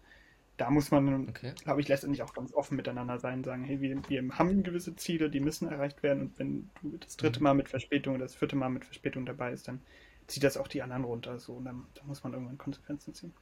[0.56, 1.52] Da muss man, okay.
[1.62, 5.28] glaube ich, letztendlich auch ganz offen miteinander sein, sagen, hey, wir, wir, haben gewisse Ziele,
[5.28, 7.44] die müssen erreicht werden und wenn du das dritte mhm.
[7.44, 9.82] Mal mit Verspätung oder das vierte Mal mit Verspätung dabei ist, dann
[10.26, 11.38] zieht das auch die anderen runter.
[11.38, 13.34] So, und dann, dann muss man irgendwann Konsequenzen ziehen.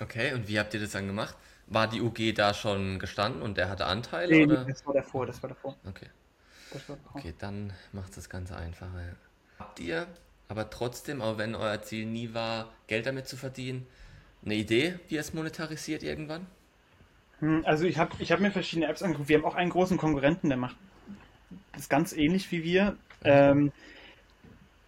[0.00, 1.36] Okay, und wie habt ihr das dann gemacht?
[1.66, 4.32] War die UG da schon gestanden und der hatte Anteile?
[4.32, 4.64] Nee, oder?
[4.64, 5.76] das war davor, das war davor.
[5.86, 6.06] Okay.
[6.70, 6.98] War davor.
[7.14, 9.16] Okay, dann macht es das Ganze einfacher.
[9.58, 10.06] Habt ihr
[10.48, 13.86] aber trotzdem, auch wenn euer Ziel nie war, Geld damit zu verdienen,
[14.44, 16.46] eine Idee, wie ihr es monetarisiert irgendwann?
[17.40, 19.28] Hm, also ich habe ich hab mir verschiedene Apps angeguckt.
[19.28, 20.76] Wir haben auch einen großen Konkurrenten, der macht
[21.72, 22.92] das ganz ähnlich wie wir.
[22.92, 22.96] Mhm.
[23.24, 23.72] Ähm,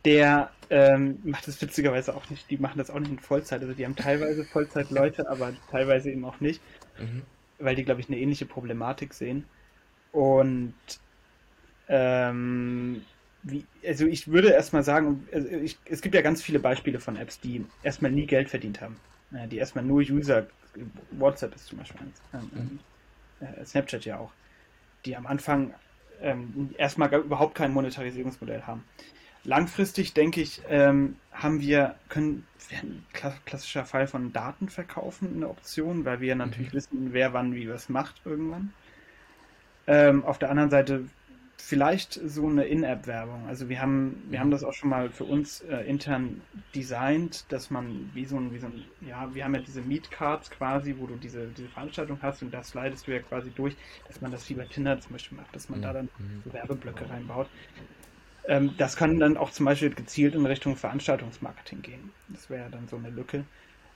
[0.05, 3.61] der ähm, macht das witzigerweise auch nicht, die machen das auch nicht in Vollzeit.
[3.61, 6.63] Also die haben teilweise Vollzeitleute, aber teilweise eben auch nicht.
[6.99, 7.23] Mhm.
[7.59, 9.45] Weil die, glaube ich, eine ähnliche Problematik sehen.
[10.13, 10.75] Und
[11.89, 13.03] ähm,
[13.43, 17.17] wie, also ich würde erstmal sagen, also ich, es gibt ja ganz viele Beispiele von
[17.17, 18.97] Apps, die erstmal nie Geld verdient haben.
[19.35, 20.47] Äh, die erstmal nur User,
[21.11, 22.51] WhatsApp ist zum Beispiel eins, ähm,
[23.41, 23.47] mhm.
[23.47, 24.33] äh, Snapchat ja auch,
[25.05, 25.75] die am Anfang
[26.23, 28.85] ähm, erstmal überhaupt kein Monetarisierungsmodell haben
[29.45, 33.05] langfristig denke ich, ähm, haben wir, können, ein
[33.45, 36.77] klassischer Fall von Daten verkaufen eine Option, weil wir natürlich mhm.
[36.77, 38.73] wissen, wer wann wie was macht irgendwann.
[39.87, 41.05] Ähm, auf der anderen Seite
[41.61, 43.47] vielleicht so eine In-App-Werbung.
[43.47, 44.53] Also wir haben, wir haben mhm.
[44.53, 46.41] das auch schon mal für uns äh, intern
[46.75, 50.51] designt, dass man wie so ein, wie so ein, ja, wir haben ja diese Meet-Cards
[50.51, 53.77] quasi, wo du diese, diese Veranstaltung hast und da slidest du ja quasi durch,
[54.09, 56.43] dass man das wie bei Tinder zum Beispiel macht, dass man da dann mhm.
[56.45, 57.49] so Werbeblöcke reinbaut.
[58.47, 62.11] Ähm, das kann dann auch zum Beispiel gezielt in Richtung Veranstaltungsmarketing gehen.
[62.29, 63.45] Das wäre dann so eine Lücke.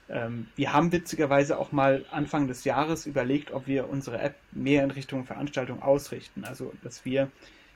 [0.07, 4.83] Ähm, wir haben witzigerweise auch mal Anfang des Jahres überlegt, ob wir unsere App mehr
[4.83, 6.45] in Richtung Veranstaltung ausrichten.
[6.45, 7.31] Also, dass wir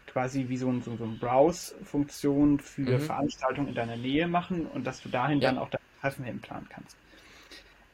[0.05, 2.99] quasi wie so, ein, so, so eine Browse-Funktion für mhm.
[2.99, 5.49] Veranstaltungen in deiner Nähe machen und dass du dahin ja.
[5.49, 6.95] dann auch dein Treffen hinplanen kannst.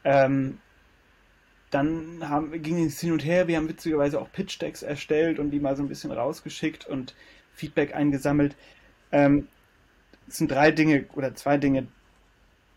[0.04, 0.60] Ähm,
[1.72, 3.48] dann haben, ging es hin und her.
[3.48, 7.16] Wir haben witzigerweise auch Pitch-Decks erstellt und die mal so ein bisschen rausgeschickt und
[7.56, 8.56] Feedback eingesammelt.
[9.12, 9.48] Ähm,
[10.28, 11.88] es sind drei Dinge oder zwei Dinge,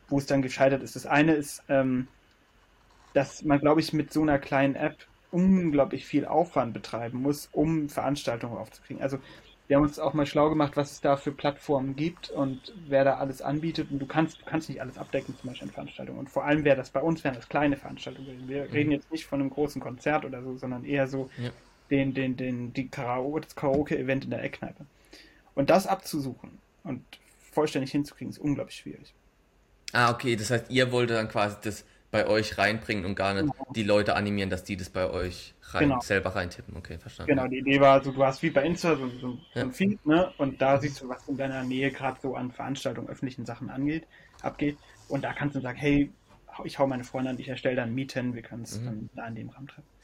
[0.09, 0.97] wo es dann gescheitert ist.
[0.97, 2.09] Das eine ist, ähm,
[3.15, 4.97] dass man, glaube ich, mit so einer kleinen App
[5.31, 9.03] unglaublich viel Aufwand betreiben muss, um Veranstaltungen aufzukriegen.
[9.03, 9.19] Also
[9.67, 13.05] wir haben uns auch mal schlau gemacht, was es da für Plattformen gibt und wer
[13.05, 13.91] da alles anbietet.
[13.91, 16.19] Und du kannst, du kannst nicht alles abdecken, zum Beispiel in Veranstaltungen.
[16.19, 18.49] Und vor allem wäre das bei uns, wären das kleine Veranstaltungen.
[18.49, 18.73] Wir mhm.
[18.73, 21.51] reden jetzt nicht von einem großen Konzert oder so, sondern eher so ja
[21.91, 24.87] den, den, den, die Karaoke, das Karaoke-Event in der Eckkneipe.
[25.55, 27.03] Und das abzusuchen und
[27.53, 29.15] vollständig hinzukriegen, ist unglaublich schwierig.
[29.93, 33.53] Ah, okay, das heißt, ihr wolltet dann quasi das bei euch reinbringen und gar nicht
[33.53, 33.73] genau.
[33.75, 36.01] die Leute animieren, dass die das bei euch rein, genau.
[36.01, 36.77] selber reintippen.
[36.77, 37.31] Okay, verstanden.
[37.31, 39.63] Genau, die Idee war, also, du hast wie bei Insta so, so, ja.
[39.63, 40.33] ein Feed, ne?
[40.39, 44.07] Und da siehst du, was in deiner Nähe gerade so an Veranstaltungen, öffentlichen Sachen angeht,
[44.43, 44.79] abgeht.
[45.09, 46.11] Und da kannst du sagen, hey,
[46.65, 48.85] ich hau meine Freunde an, ich erstelle dann Mieten, wir können es mhm.
[48.85, 49.98] dann da in dem Rahmen treffen.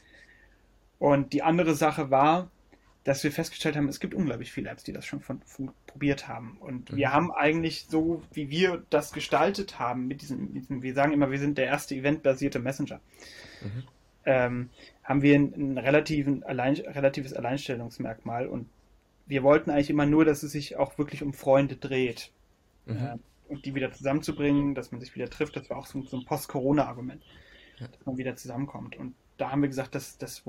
[0.99, 2.49] Und die andere Sache war,
[3.05, 6.27] dass wir festgestellt haben, es gibt unglaublich viele Apps, die das schon von, von probiert
[6.27, 6.57] haben.
[6.59, 6.97] Und mhm.
[6.97, 11.13] wir haben eigentlich so, wie wir das gestaltet haben, mit diesem, mit diesem wir sagen
[11.13, 12.99] immer, wir sind der erste eventbasierte Messenger,
[13.61, 13.83] mhm.
[14.25, 14.69] ähm,
[15.03, 18.47] haben wir ein, ein relativen, allein, relatives Alleinstellungsmerkmal.
[18.47, 18.67] Und
[19.27, 22.31] wir wollten eigentlich immer nur, dass es sich auch wirklich um Freunde dreht.
[22.87, 22.97] Mhm.
[22.97, 26.17] Äh, und die wieder zusammenzubringen, dass man sich wieder trifft, das war auch so, so
[26.17, 27.21] ein Post-Corona-Argument,
[27.79, 28.95] dass man wieder zusammenkommt.
[28.95, 30.43] Und da haben wir gesagt, das, das,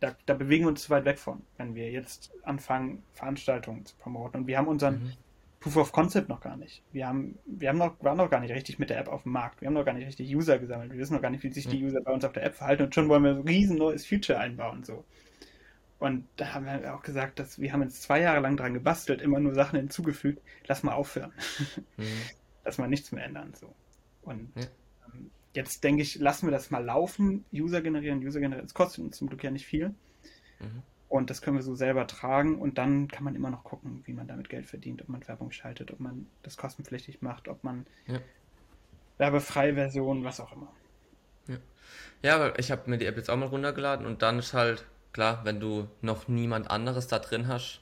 [0.00, 3.94] da, da, bewegen wir uns zu weit weg von, wenn wir jetzt anfangen, Veranstaltungen zu
[3.96, 4.40] promoten.
[4.40, 5.12] Und wir haben unseren, mhm.
[5.60, 6.82] Proof of Concept noch gar nicht.
[6.90, 9.32] Wir haben, wir haben noch, waren noch gar nicht richtig mit der App auf dem
[9.32, 9.60] Markt.
[9.60, 10.90] Wir haben noch gar nicht richtig User gesammelt.
[10.90, 12.84] Wir wissen noch gar nicht, wie sich die User bei uns auf der App verhalten
[12.84, 15.04] und schon wollen wir ein riesen neues Feature einbauen, so.
[15.98, 19.20] Und da haben wir auch gesagt, dass wir haben jetzt zwei Jahre lang dran gebastelt,
[19.20, 20.42] immer nur Sachen hinzugefügt.
[20.66, 21.32] Lass mal aufhören.
[21.98, 22.04] Mhm.
[22.64, 23.74] Lass mal nichts mehr ändern, so.
[24.22, 24.62] Und ja.
[25.12, 28.66] ähm, jetzt denke ich, lassen wir das mal laufen, User generieren, User generieren.
[28.66, 29.94] Es kostet uns zum Glück ja nicht viel.
[30.60, 30.82] Mhm.
[31.08, 34.12] Und das können wir so selber tragen und dann kann man immer noch gucken, wie
[34.12, 37.84] man damit Geld verdient, ob man Werbung schaltet, ob man das kostenpflichtig macht, ob man
[38.06, 38.20] ja.
[39.18, 40.72] werbefreie Version, was auch immer.
[41.48, 41.56] Ja,
[42.22, 44.86] ja aber ich habe mir die App jetzt auch mal runtergeladen und dann ist halt
[45.12, 47.80] klar, wenn du noch niemand anderes da drin hast,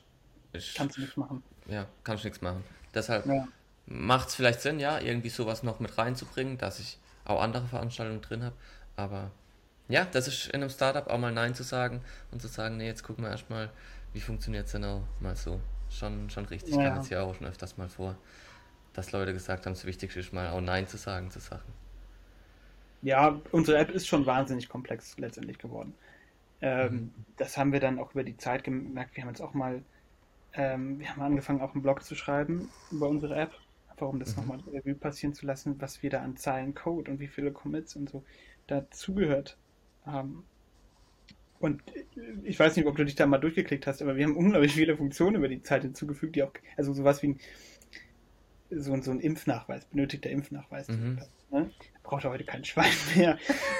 [0.54, 1.42] ist, kannst du nichts machen.
[1.66, 2.64] Ja, kannst du nichts machen.
[2.94, 3.46] Deshalb ja.
[3.84, 8.20] macht es vielleicht Sinn, ja, irgendwie sowas noch mit reinzubringen, dass ich auch andere Veranstaltungen
[8.20, 8.56] drin habe,
[8.96, 9.30] aber
[9.88, 12.86] ja, das ist in einem Startup auch mal Nein zu sagen und zu sagen, nee,
[12.86, 13.70] jetzt gucken wir erstmal,
[14.12, 15.60] wie funktioniert es denn auch mal so.
[15.90, 16.74] Schon, schon richtig.
[16.74, 16.88] Ja.
[16.88, 18.16] Kam jetzt ja auch schon öfters mal vor,
[18.92, 21.72] dass Leute gesagt haben, das Wichtigste ist mal auch Nein zu sagen zu Sachen.
[23.00, 25.94] Ja, unsere App ist schon wahnsinnig komplex letztendlich geworden.
[26.60, 27.10] Ähm, mhm.
[27.36, 29.16] Das haben wir dann auch über die Zeit gemerkt.
[29.16, 29.82] Wir haben jetzt auch mal,
[30.52, 33.52] ähm, wir haben angefangen, auch einen Blog zu schreiben über unsere App,
[34.06, 34.42] um das mhm.
[34.42, 37.96] nochmal Revue passieren zu lassen, was wir da an Zeilen Code und wie viele Commits
[37.96, 38.24] und so
[38.66, 39.58] dazugehört
[40.04, 40.44] haben.
[41.60, 41.82] Und
[42.44, 44.96] ich weiß nicht, ob du dich da mal durchgeklickt hast, aber wir haben unglaublich viele
[44.96, 47.40] Funktionen über die Zeit hinzugefügt, die auch, also sowas wie ein,
[48.70, 50.88] so, so ein Impfnachweis, benötigter Impfnachweis.
[50.88, 51.18] Mhm.
[51.50, 51.70] Ne?
[52.04, 53.38] Braucht heute kein Schwein mehr.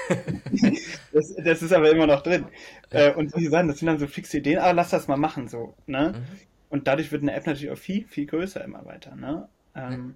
[1.13, 2.45] das, das, ist aber immer noch drin.
[2.89, 5.47] Äh, und wie gesagt, das sind dann so fixe Ideen, aber lass das mal machen,
[5.47, 5.75] so.
[5.85, 6.13] Ne?
[6.15, 6.39] Mhm.
[6.69, 9.15] Und dadurch wird eine App natürlich auch viel, viel größer immer weiter.
[9.15, 9.47] Ne?
[9.79, 10.15] Ähm,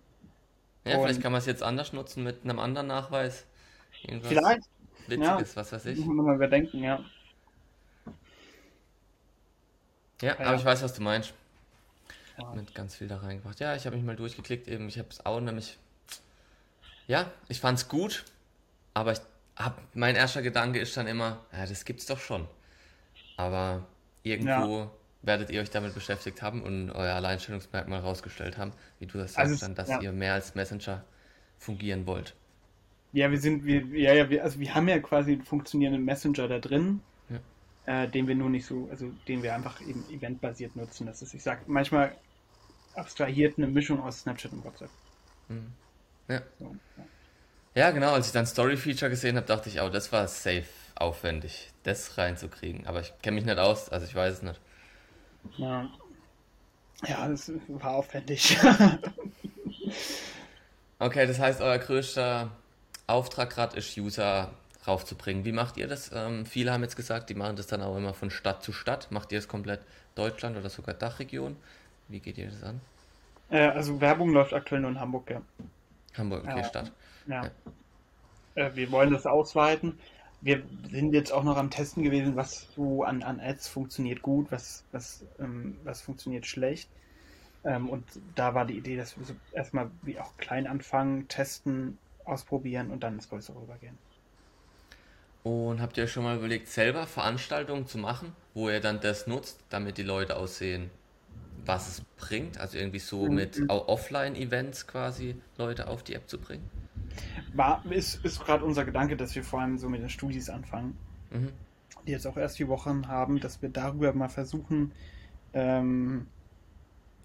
[0.86, 3.45] ja, vielleicht kann man es jetzt anders nutzen mit einem anderen Nachweis.
[4.04, 4.30] Irgendwas.
[4.30, 4.69] Vielleicht,
[5.08, 5.99] Witziges, ja, was weiß ich.
[5.99, 7.04] Muss man mal überdenken, ja.
[10.21, 11.34] Ja, aber ich weiß, was du meinst.
[12.38, 12.54] Ja.
[12.56, 13.60] Mit ganz viel da reingebracht.
[13.60, 14.88] Ja, ich habe mich mal durchgeklickt eben.
[14.88, 15.78] Ich habe es auch nämlich.
[17.08, 18.23] Ja, ich fand es gut,
[18.93, 19.19] aber ich
[19.58, 22.47] hab, mein erster Gedanke ist dann immer, ja, das gibt's doch schon.
[23.36, 23.86] Aber
[24.23, 24.91] irgendwo ja.
[25.24, 29.52] Werdet ihr euch damit beschäftigt haben und euer Alleinstellungsmerkmal rausgestellt haben, wie du das also
[29.52, 30.02] sagst, dann, dass ja.
[30.02, 31.04] ihr mehr als Messenger
[31.58, 32.36] fungieren wollt.
[33.14, 36.48] Ja, wir sind, wir, ja, ja, wir, also wir haben ja quasi einen funktionierenden Messenger
[36.48, 38.04] da drin, ja.
[38.04, 41.08] äh, den wir nur nicht so, also den wir einfach eben eventbasiert nutzen.
[41.08, 42.16] Das ist, ich sag, manchmal
[42.96, 44.90] abstrahiert eine Mischung aus Snapchat und WhatsApp.
[45.48, 45.74] Mhm.
[46.28, 46.42] Ja.
[46.60, 47.04] So, ja.
[47.82, 47.92] ja.
[47.92, 52.18] genau, als ich dann Story-Feature gesehen habe, dachte ich, oh, das war safe aufwendig, das
[52.18, 52.88] reinzukriegen.
[52.88, 54.60] Aber ich kenne mich nicht aus, also ich weiß es nicht.
[55.58, 55.90] Ja,
[57.06, 58.58] ja das war aufwendig.
[61.00, 62.50] okay, das heißt, euer größter
[63.08, 64.52] Auftrag gerade ist, User
[64.88, 65.46] raufzubringen.
[65.46, 66.12] Wie macht ihr das?
[66.14, 69.12] Ähm, viele haben jetzt gesagt, die machen das dann auch immer von Stadt zu Stadt.
[69.12, 69.82] Macht ihr das komplett
[70.16, 71.56] Deutschland oder sogar Dachregion?
[72.08, 72.82] Wie geht ihr das an?
[73.50, 75.42] Äh, also Werbung läuft aktuell nur in Hamburg, ja.
[76.18, 76.92] Hamburg, okay, ja, Stadt.
[77.28, 77.44] Ja.
[77.44, 77.52] ja.
[78.56, 79.98] Äh, wir wollen das ausweiten.
[80.44, 84.52] Wir sind jetzt auch noch am Testen gewesen, was so an, an Ads funktioniert gut,
[84.52, 86.90] was, was, ähm, was funktioniert schlecht.
[87.64, 88.04] Ähm, und
[88.36, 93.04] da war die Idee, dass wir so erstmal wie auch klein anfangen, testen, ausprobieren und
[93.04, 93.98] dann ins Größere rübergehen.
[95.44, 99.60] Und habt ihr schon mal überlegt, selber Veranstaltungen zu machen, wo ihr dann das nutzt,
[99.70, 100.90] damit die Leute aussehen,
[101.66, 102.60] was es bringt?
[102.60, 103.36] Also irgendwie so mhm.
[103.36, 106.70] mit Offline-Events quasi Leute auf die App zu bringen?
[107.54, 110.97] War, ist, ist gerade unser Gedanke, dass wir vor allem so mit den Studis anfangen,
[111.32, 111.49] mhm.
[112.08, 114.91] die jetzt auch erst vier Wochen haben, dass wir darüber mal versuchen,
[115.54, 116.28] ähm,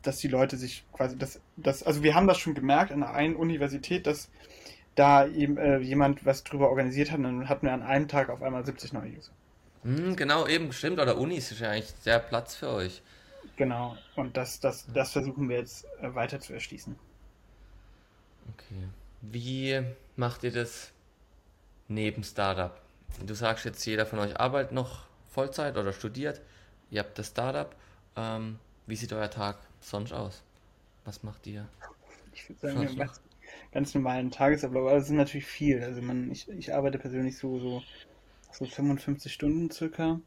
[0.02, 3.14] dass die Leute sich quasi, das, das, also wir haben das schon gemerkt an der
[3.14, 4.30] einen Universität, dass
[4.94, 8.42] da eben, äh, jemand was drüber organisiert hat, dann hatten wir an einem Tag auf
[8.42, 9.32] einmal 70 neue User.
[9.84, 10.98] Hm, genau, eben, stimmt.
[10.98, 13.02] Oder Unis ist ja eigentlich sehr Platz für euch.
[13.56, 16.96] Genau, und das, das, das versuchen wir jetzt äh, weiter zu erschließen.
[18.54, 18.88] Okay.
[19.20, 19.82] Wie
[20.16, 20.92] macht ihr das
[21.88, 22.80] neben Startup?
[23.24, 26.40] Du sagst jetzt, jeder von euch arbeitet noch Vollzeit oder studiert.
[26.90, 27.74] Ihr habt das Startup.
[28.16, 30.42] Ähm, wie sieht euer Tag sonst aus?
[31.04, 31.68] Was macht ihr?
[32.32, 33.08] Ich würde sagen, wir
[33.72, 34.86] ganz normalen Tagesablauf.
[34.86, 35.82] Aber das ist natürlich viel.
[35.82, 37.82] Also man, ich, ich arbeite persönlich so, so,
[38.52, 40.20] so 55 Stunden circa.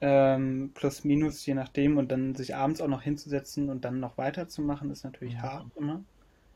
[0.00, 1.98] Ähm, plus minus, je nachdem.
[1.98, 5.42] Und dann sich abends auch noch hinzusetzen und dann noch weiterzumachen, ist natürlich mhm.
[5.42, 6.04] hart immer.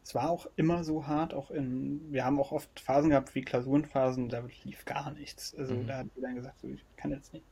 [0.04, 3.42] Es war auch immer so hart, auch in, wir haben auch oft Phasen gehabt wie
[3.42, 5.54] Klausurenphasen, da lief gar nichts.
[5.56, 5.86] Also mhm.
[5.86, 7.44] da hat jeder gesagt, so, ich kann jetzt nicht.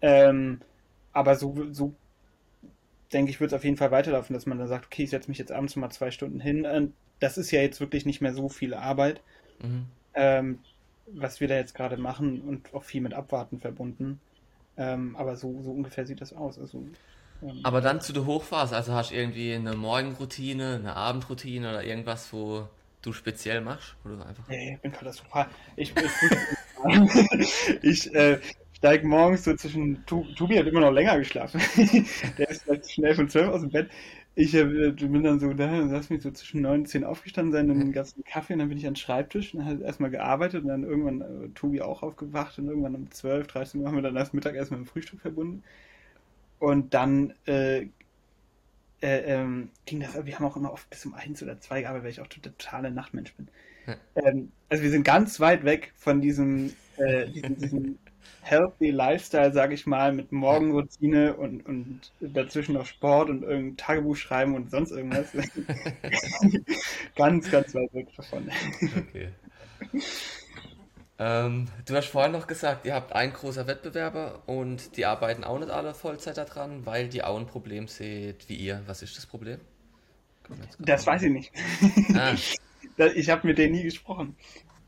[0.00, 0.60] Ähm,
[1.12, 1.94] aber so, so
[3.12, 5.28] denke ich, wird es auf jeden Fall weiterlaufen, dass man dann sagt, okay, ich setze
[5.28, 6.64] mich jetzt abends mal zwei Stunden hin.
[6.66, 9.22] Und das ist ja jetzt wirklich nicht mehr so viel Arbeit,
[9.62, 9.86] mhm.
[10.14, 10.58] ähm,
[11.06, 14.20] was wir da jetzt gerade machen und auch viel mit Abwarten verbunden.
[14.76, 16.58] Ähm, aber so, so ungefähr sieht das aus.
[16.58, 16.84] Also
[17.62, 22.32] Aber dann zu der Hochphase, also hast du irgendwie eine Morgenroutine, eine Abendroutine oder irgendwas,
[22.32, 22.68] wo
[23.02, 23.96] du speziell machst?
[24.04, 24.46] Oder einfach...
[24.48, 25.46] Nee, ich bin katastrophal.
[25.76, 28.40] Ich, ich, ich äh,
[28.80, 30.04] steige morgens so zwischen.
[30.06, 31.60] Tobi hat immer noch länger geschlafen.
[32.38, 33.90] Der ist vielleicht schnell von 12 aus dem Bett.
[34.34, 37.68] Ich äh, bin dann so da, lass mich so zwischen 9 und 10 aufgestanden sein,
[37.68, 40.10] dann gab es einen Kaffee und dann bin ich an den Schreibtisch und dann erstmal
[40.10, 43.96] gearbeitet und dann irgendwann äh, Tobi auch aufgewacht und irgendwann um 12, 13 Uhr haben
[43.96, 45.62] wir dann das Mittagessen mit dem Frühstück verbunden.
[46.60, 47.88] Und dann äh, äh,
[49.02, 52.10] ähm, ging das, wir haben auch immer oft bis um eins oder zwei gearbeitet, weil
[52.12, 53.48] ich auch totaler Nachtmensch bin.
[53.86, 53.96] Ja.
[54.16, 57.98] Ähm, also wir sind ganz weit weg von diesem, äh, diesem, diesem
[58.42, 64.16] healthy Lifestyle, sage ich mal, mit Morgenroutine und, und dazwischen noch Sport und irgendein Tagebuch
[64.16, 65.32] schreiben und sonst irgendwas.
[67.16, 68.50] ganz, ganz weit weg davon.
[68.82, 69.30] Okay.
[71.22, 75.58] Ähm, du hast vorhin noch gesagt, ihr habt einen großer Wettbewerber und die arbeiten auch
[75.58, 78.82] nicht alle Vollzeit daran, weil die auch ein Problem seht wie ihr.
[78.86, 79.60] Was ist das Problem?
[80.78, 81.52] Das weiß ich nicht.
[82.14, 82.34] Ah.
[83.14, 84.34] ich habe mit denen nie gesprochen.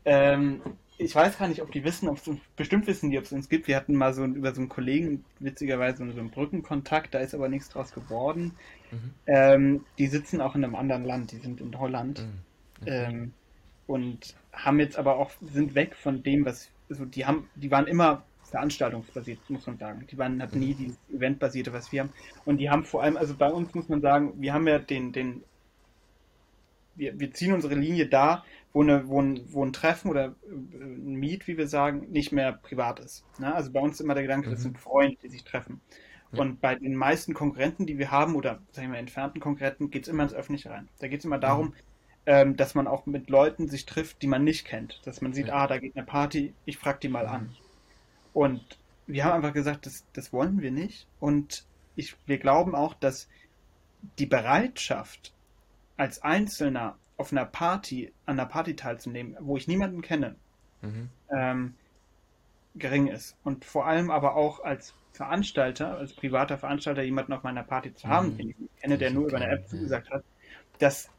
[0.05, 0.59] Ähm,
[0.97, 3.47] ich weiß gar nicht, ob die wissen, ob es bestimmt wissen die, ob es uns
[3.47, 3.67] gibt.
[3.67, 7.47] Wir hatten mal so über so einen Kollegen, witzigerweise so einen Brückenkontakt, da ist aber
[7.47, 8.55] nichts draus geworden.
[8.89, 9.13] Mhm.
[9.27, 12.21] Ähm, die sitzen auch in einem anderen Land, die sind in Holland.
[12.21, 12.39] Mhm.
[12.81, 13.05] Okay.
[13.05, 13.33] Ähm,
[13.85, 17.87] und haben jetzt aber auch, sind weg von dem, was, also die haben, die waren
[17.87, 20.05] immer veranstaltungsbasiert, muss man sagen.
[20.11, 22.13] Die waren, hatten nie dieses Eventbasierte, was wir haben.
[22.45, 25.11] Und die haben vor allem, also bei uns muss man sagen, wir haben ja den,
[25.11, 25.43] den,
[26.95, 30.83] wir, wir ziehen unsere Linie da, wo, eine, wo, ein, wo ein Treffen oder äh,
[30.83, 33.25] ein Meet, wie wir sagen, nicht mehr privat ist.
[33.39, 33.53] Ne?
[33.53, 34.53] Also bei uns ist immer der Gedanke, mhm.
[34.53, 35.81] das sind Freunde, die sich treffen.
[36.31, 36.41] Ja.
[36.41, 40.09] Und bei den meisten Konkurrenten, die wir haben, oder sagen wir entfernten Konkurrenten, geht es
[40.09, 40.89] immer ins Öffentliche rein.
[40.99, 41.73] Da geht es immer darum, mhm
[42.25, 45.01] ähm, dass man auch mit Leuten sich trifft, die man nicht kennt.
[45.05, 47.55] Dass man sieht, ah, da geht eine Party, ich frage die mal an.
[48.33, 48.63] Und
[49.07, 51.07] wir haben einfach gesagt, das, das wollen wir nicht.
[51.19, 53.27] Und ich, wir glauben auch, dass
[54.19, 55.33] die Bereitschaft,
[55.97, 60.35] als Einzelner auf einer Party, an einer Party teilzunehmen, wo ich niemanden kenne,
[60.81, 61.09] mhm.
[61.29, 61.75] ähm,
[62.75, 63.35] gering ist.
[63.43, 68.07] Und vor allem aber auch als Veranstalter, als privater Veranstalter, jemanden auf meiner Party zu
[68.07, 68.37] haben, mhm.
[68.37, 70.23] den ich kenne, der nur über eine App zugesagt hat,
[70.79, 71.09] dass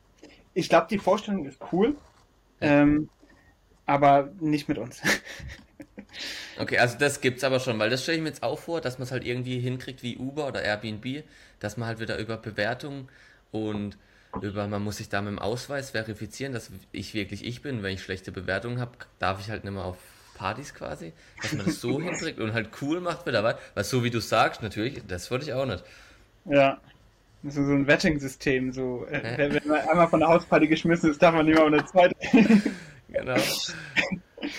[0.54, 1.96] ich glaube, die Vorstellung ist cool,
[2.60, 3.08] ähm,
[3.86, 5.02] aber nicht mit uns.
[6.58, 8.98] okay, also das gibt's aber schon, weil das stelle ich mir jetzt auch vor, dass
[8.98, 11.24] man es halt irgendwie hinkriegt wie Uber oder Airbnb,
[11.60, 13.08] dass man halt wieder über Bewertungen
[13.50, 13.98] und
[14.40, 17.82] über, man muss sich da mit dem Ausweis verifizieren, dass ich wirklich ich bin.
[17.82, 19.98] Wenn ich schlechte Bewertungen habe, darf ich halt nicht mehr auf
[20.34, 23.56] Partys quasi, dass man das so hinkriegt und halt cool macht wieder was.
[23.74, 25.84] Weil so wie du sagst, natürlich, das wollte ich auch nicht.
[26.46, 26.80] Ja.
[27.46, 29.06] So, so ein Wetting-System, so.
[29.06, 32.16] Äh, wenn man einmal von der Hausparty geschmissen ist, darf man nicht um eine zweite.
[33.08, 33.36] genau.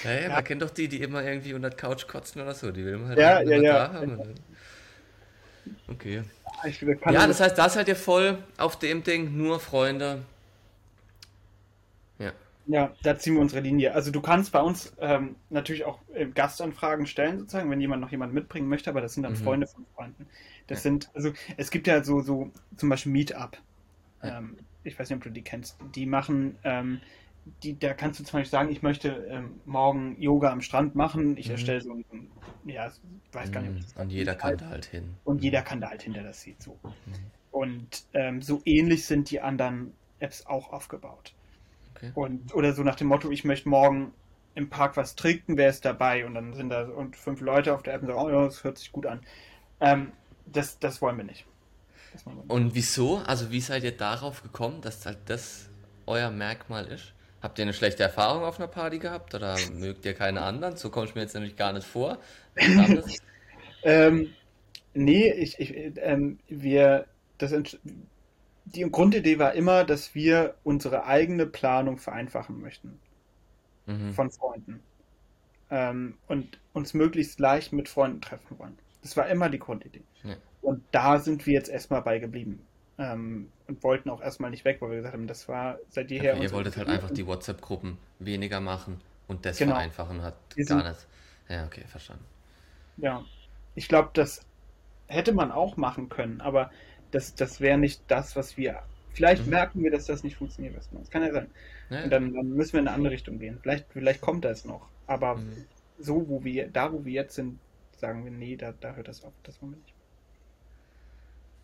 [0.02, 0.30] Hey, ja.
[0.30, 2.72] man kennt doch die, die immer irgendwie unter der Couch kotzen oder so.
[2.72, 3.88] Die will man halt ja, ja, ja.
[3.88, 4.20] da haben.
[5.88, 6.24] Okay.
[7.12, 10.24] ja, das heißt, da seid ihr voll auf dem Ding, nur Freunde.
[12.18, 12.32] Ja.
[12.66, 13.94] Ja, da ziehen wir unsere Linie.
[13.94, 18.10] Also du kannst bei uns ähm, natürlich auch äh, Gastanfragen stellen, sozusagen, wenn jemand noch
[18.10, 19.38] jemanden mitbringen möchte, aber das sind dann mhm.
[19.38, 20.28] Freunde von Freunden.
[20.68, 23.58] Das sind, also es gibt ja so, so zum Beispiel Meetup.
[24.24, 25.78] Ähm, ich weiß nicht, ob du die kennst.
[25.96, 27.02] Die machen, ähm,
[27.64, 31.38] die, da kannst du zum Beispiel sagen, ich möchte ähm, morgen Yoga am Strand machen.
[31.38, 31.52] Ich mhm.
[31.54, 32.06] erstelle so ein,
[32.66, 32.92] ja,
[33.32, 33.96] weiß gar nicht.
[33.96, 34.02] Mhm.
[34.02, 35.16] Und jeder kann da halt hin.
[35.24, 36.78] Und jeder kann da halt hinter das sieht so.
[36.84, 37.14] Mhm.
[37.52, 41.34] Und ähm, so ähnlich sind die anderen Apps auch aufgebaut.
[41.96, 42.12] Okay.
[42.14, 44.14] Und, oder so nach dem Motto, ich möchte morgen
[44.56, 46.26] im Park was trinken, wer ist dabei?
[46.26, 48.64] Und dann sind da und fünf Leute auf der App und sagen, oh ja, das
[48.64, 49.22] hört sich gut an.
[49.80, 50.12] Ähm,
[50.46, 51.46] das, das wollen wir nicht.
[52.48, 53.18] Und wieso?
[53.18, 55.70] Also wie seid ihr darauf gekommen, dass halt das
[56.06, 57.14] euer Merkmal ist?
[57.42, 60.78] Habt ihr eine schlechte Erfahrung auf einer Party gehabt oder mögt ihr keine anderen?
[60.78, 62.18] So komme ich mir jetzt nämlich gar nicht vor.
[63.84, 64.34] ähm,
[64.94, 67.06] nee, ich, ich, ähm, wir,
[67.38, 67.54] das,
[68.66, 73.00] die Grundidee war immer, dass wir unsere eigene Planung vereinfachen möchten.
[73.86, 74.14] Mhm.
[74.14, 74.80] Von Freunden.
[75.70, 78.78] Ähm, und uns möglichst leicht mit Freunden treffen wollen.
[79.06, 80.02] Das war immer die Grundidee.
[80.24, 80.36] Ja.
[80.64, 82.66] Und da sind wir jetzt erstmal bei geblieben.
[82.98, 86.34] Ähm, und wollten auch erstmal nicht weg, weil wir gesagt haben, das war seit jeher.
[86.34, 89.74] Okay, ihr wolltet halt einfach die WhatsApp-Gruppen weniger machen und das genau.
[89.74, 91.06] vereinfachen hat wir gar nicht.
[91.48, 92.26] Ja, okay, verstanden.
[92.98, 93.24] Ja,
[93.76, 94.42] ich glaube, das
[95.06, 96.72] hätte man auch machen können, aber
[97.12, 98.82] das, das wäre nicht das, was wir.
[99.12, 99.52] Vielleicht mhm.
[99.52, 100.76] merken wir, dass das nicht funktioniert.
[100.76, 101.52] Das kann ja sein.
[101.92, 102.06] Ja.
[102.06, 103.60] Und dann, dann, müssen wir in eine andere Richtung gehen.
[103.62, 104.88] Vielleicht, vielleicht kommt das noch.
[105.06, 105.66] Aber mhm.
[106.00, 107.60] so, wo wir, da wo wir jetzt sind,
[107.98, 109.94] sagen wir, nee, da, da hört das auf, das wollen wir nicht.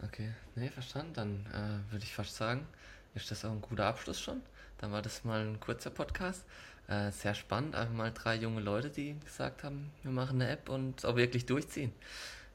[0.04, 1.14] Okay, nee, verstanden.
[1.14, 2.66] Dann äh, würde ich fast sagen,
[3.14, 4.42] ist das auch ein guter Abschluss schon.
[4.80, 6.44] Dann war das mal ein kurzer Podcast.
[6.88, 10.68] Äh, sehr spannend, einfach mal drei junge Leute, die gesagt haben, wir machen eine App
[10.70, 11.94] und auch wirklich durchziehen,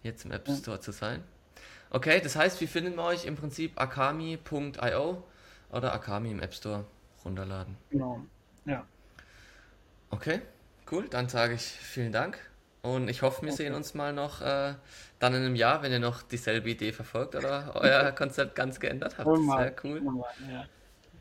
[0.03, 0.81] jetzt im App Store ja.
[0.81, 1.23] zu sein.
[1.91, 5.23] Okay, das heißt, wie finden wir euch im Prinzip akami.io
[5.71, 6.85] oder Akami im App Store
[7.25, 7.77] runterladen?
[7.91, 8.21] Genau,
[8.65, 8.85] ja.
[10.11, 10.43] Okay,
[10.91, 11.09] cool.
[11.09, 12.39] Dann sage ich vielen Dank
[12.95, 13.65] und ich hoffe, wir okay.
[13.65, 14.75] sehen uns mal noch äh,
[15.19, 19.19] dann in einem Jahr, wenn ihr noch dieselbe Idee verfolgt oder euer Konzept ganz geändert
[19.19, 19.29] habt.
[19.29, 20.03] Sehr cool.
[20.51, 20.67] Ja.